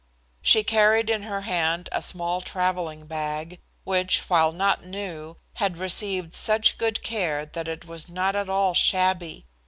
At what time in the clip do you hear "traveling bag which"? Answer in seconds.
2.41-4.21